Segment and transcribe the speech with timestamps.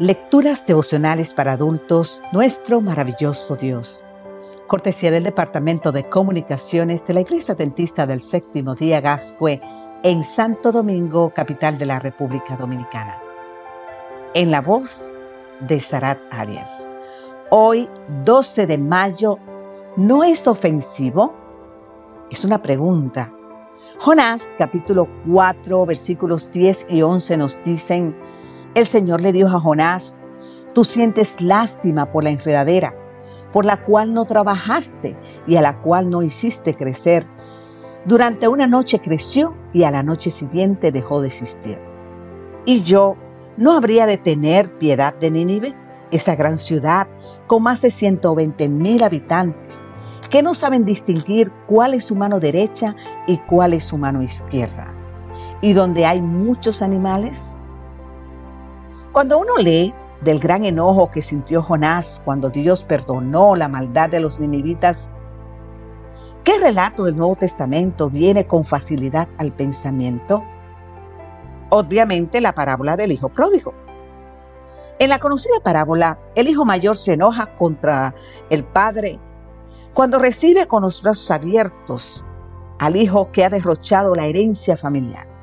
[0.00, 4.04] Lecturas devocionales para adultos, nuestro maravilloso Dios.
[4.68, 9.60] Cortesía del Departamento de Comunicaciones de la Iglesia Dentista del Séptimo Día Gascue
[10.04, 13.20] en Santo Domingo, capital de la República Dominicana.
[14.34, 15.16] En la voz
[15.66, 16.88] de Sarat Arias.
[17.50, 17.90] Hoy,
[18.22, 19.36] 12 de mayo,
[19.96, 21.34] ¿no es ofensivo?
[22.30, 23.32] Es una pregunta.
[23.98, 28.14] Jonás capítulo 4 versículos 10 y 11 nos dicen,
[28.78, 30.18] el Señor le dijo a Jonás,
[30.74, 32.94] tú sientes lástima por la enredadera,
[33.52, 37.26] por la cual no trabajaste y a la cual no hiciste crecer.
[38.04, 41.78] Durante una noche creció y a la noche siguiente dejó de existir.
[42.64, 43.16] Y yo,
[43.56, 45.74] ¿no habría de tener piedad de Nínive,
[46.10, 47.06] esa gran ciudad
[47.46, 49.84] con más de 120 mil habitantes,
[50.30, 52.94] que no saben distinguir cuál es su mano derecha
[53.26, 54.94] y cuál es su mano izquierda?
[55.60, 57.57] Y donde hay muchos animales,
[59.18, 64.20] cuando uno lee del gran enojo que sintió Jonás cuando Dios perdonó la maldad de
[64.20, 65.10] los ninivitas,
[66.44, 70.44] ¿qué relato del Nuevo Testamento viene con facilidad al pensamiento?
[71.70, 73.74] Obviamente la parábola del Hijo Pródigo.
[75.00, 78.14] En la conocida parábola, el hijo mayor se enoja contra
[78.50, 79.18] el padre
[79.94, 82.24] cuando recibe con los brazos abiertos
[82.78, 85.37] al hijo que ha derrochado la herencia familiar.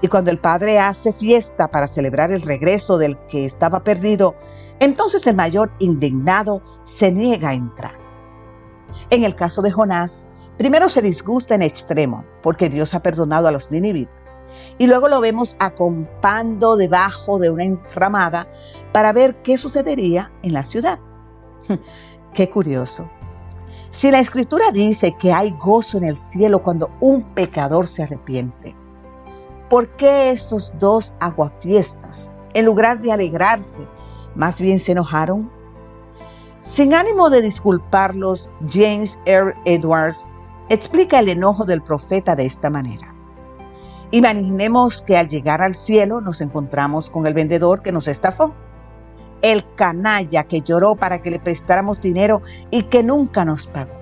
[0.00, 4.36] Y cuando el padre hace fiesta para celebrar el regreso del que estaba perdido,
[4.78, 7.98] entonces el mayor indignado se niega a entrar.
[9.10, 13.52] En el caso de Jonás, primero se disgusta en extremo porque Dios ha perdonado a
[13.52, 14.36] los ninivitas.
[14.78, 18.48] Y luego lo vemos acompando debajo de una enramada
[18.92, 21.00] para ver qué sucedería en la ciudad.
[22.34, 23.10] qué curioso.
[23.90, 28.76] Si la escritura dice que hay gozo en el cielo cuando un pecador se arrepiente,
[29.68, 33.86] ¿Por qué estos dos aguafiestas, en lugar de alegrarse,
[34.34, 35.50] más bien se enojaron?
[36.62, 39.54] Sin ánimo de disculparlos, James R.
[39.66, 40.26] Edwards
[40.70, 43.14] explica el enojo del profeta de esta manera.
[44.10, 48.54] Imaginemos que al llegar al cielo nos encontramos con el vendedor que nos estafó,
[49.42, 52.40] el canalla que lloró para que le prestáramos dinero
[52.70, 53.92] y que nunca nos pagó,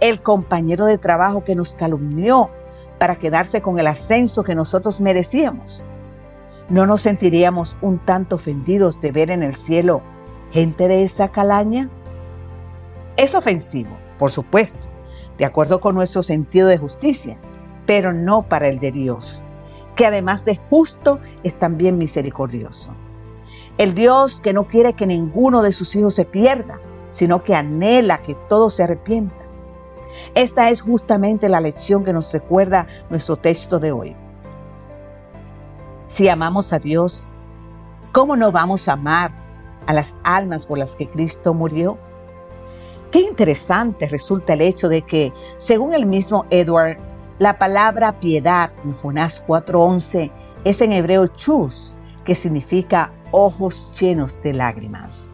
[0.00, 2.50] el compañero de trabajo que nos calumnió
[2.98, 5.84] para quedarse con el ascenso que nosotros merecíamos.
[6.68, 10.02] ¿No nos sentiríamos un tanto ofendidos de ver en el cielo
[10.50, 11.90] gente de esa calaña?
[13.16, 14.88] Es ofensivo, por supuesto,
[15.36, 17.36] de acuerdo con nuestro sentido de justicia,
[17.86, 19.42] pero no para el de Dios,
[19.94, 22.90] que además de justo es también misericordioso.
[23.76, 26.80] El Dios que no quiere que ninguno de sus hijos se pierda,
[27.10, 29.43] sino que anhela que todos se arrepientan.
[30.34, 34.16] Esta es justamente la lección que nos recuerda nuestro texto de hoy.
[36.04, 37.28] Si amamos a Dios,
[38.12, 39.32] ¿cómo no vamos a amar
[39.86, 41.98] a las almas por las que Cristo murió?
[43.10, 46.98] Qué interesante resulta el hecho de que, según el mismo Edward,
[47.38, 50.30] la palabra piedad en Jonás 4:11
[50.64, 55.30] es en hebreo chus, que significa ojos llenos de lágrimas.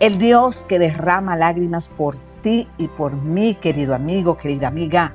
[0.00, 5.14] El Dios que derrama lágrimas por ti y por mí, querido amigo, querida amiga,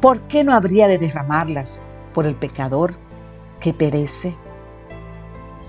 [0.00, 1.84] ¿por qué no habría de derramarlas
[2.14, 2.92] por el pecador
[3.60, 4.36] que perece?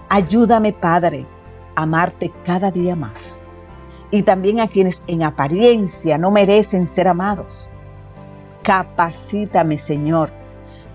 [0.09, 1.25] Ayúdame, Padre,
[1.75, 3.41] a amarte cada día más
[4.11, 7.69] y también a quienes en apariencia no merecen ser amados.
[8.63, 10.29] Capacítame, Señor,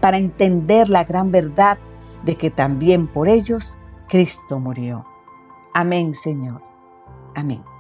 [0.00, 1.78] para entender la gran verdad
[2.24, 3.76] de que también por ellos
[4.08, 5.04] Cristo murió.
[5.74, 6.62] Amén, Señor.
[7.34, 7.71] Amén.